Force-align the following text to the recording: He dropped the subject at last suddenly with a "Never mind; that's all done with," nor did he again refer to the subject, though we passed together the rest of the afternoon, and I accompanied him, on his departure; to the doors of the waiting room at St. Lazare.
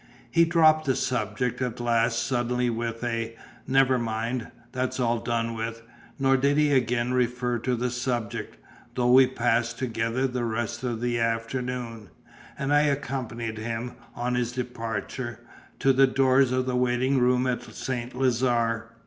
He 0.31 0.45
dropped 0.45 0.85
the 0.85 0.95
subject 0.95 1.61
at 1.61 1.79
last 1.79 2.23
suddenly 2.25 2.71
with 2.71 3.03
a 3.03 3.37
"Never 3.67 3.99
mind; 3.99 4.47
that's 4.71 4.99
all 4.99 5.19
done 5.19 5.53
with," 5.53 5.83
nor 6.17 6.37
did 6.37 6.57
he 6.57 6.71
again 6.71 7.13
refer 7.13 7.59
to 7.59 7.75
the 7.75 7.91
subject, 7.91 8.57
though 8.95 9.11
we 9.11 9.27
passed 9.27 9.77
together 9.77 10.25
the 10.25 10.43
rest 10.43 10.81
of 10.83 11.01
the 11.01 11.19
afternoon, 11.19 12.09
and 12.57 12.73
I 12.73 12.81
accompanied 12.81 13.59
him, 13.59 13.91
on 14.15 14.33
his 14.33 14.51
departure; 14.51 15.39
to 15.77 15.93
the 15.93 16.07
doors 16.07 16.51
of 16.51 16.65
the 16.65 16.75
waiting 16.75 17.19
room 17.19 17.45
at 17.45 17.61
St. 17.61 18.15
Lazare. 18.15 18.87